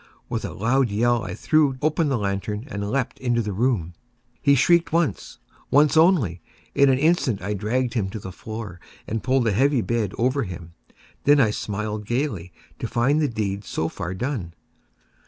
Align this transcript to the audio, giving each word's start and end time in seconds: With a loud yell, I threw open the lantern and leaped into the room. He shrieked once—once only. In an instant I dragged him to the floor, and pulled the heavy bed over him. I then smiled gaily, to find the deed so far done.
With 0.29 0.43
a 0.43 0.51
loud 0.51 0.89
yell, 0.89 1.23
I 1.23 1.35
threw 1.35 1.77
open 1.79 2.09
the 2.09 2.17
lantern 2.17 2.65
and 2.71 2.89
leaped 2.89 3.19
into 3.19 3.43
the 3.43 3.53
room. 3.53 3.93
He 4.41 4.55
shrieked 4.55 4.91
once—once 4.91 5.95
only. 5.95 6.41
In 6.73 6.89
an 6.89 6.97
instant 6.97 7.39
I 7.39 7.53
dragged 7.53 7.93
him 7.93 8.09
to 8.09 8.19
the 8.19 8.31
floor, 8.31 8.79
and 9.05 9.21
pulled 9.21 9.43
the 9.43 9.51
heavy 9.51 9.81
bed 9.81 10.13
over 10.17 10.41
him. 10.41 10.73
I 10.89 10.93
then 11.25 11.53
smiled 11.53 12.07
gaily, 12.07 12.51
to 12.79 12.87
find 12.87 13.21
the 13.21 13.27
deed 13.27 13.63
so 13.63 13.89
far 13.89 14.15
done. 14.15 14.55